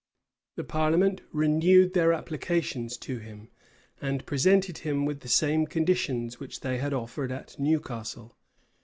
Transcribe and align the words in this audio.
The 0.55 0.63
parliament 0.63 1.21
renewed 1.31 1.93
their 1.93 2.11
applications 2.11 2.97
to 2.97 3.19
him, 3.19 3.49
and 4.01 4.25
presented 4.25 4.79
him 4.79 5.05
with 5.05 5.19
the 5.19 5.27
same 5.29 5.67
conditions 5.67 6.39
which 6.39 6.61
they 6.61 6.79
had 6.79 6.91
offered 6.91 7.31
at 7.31 7.59
Newcastle. 7.59 8.35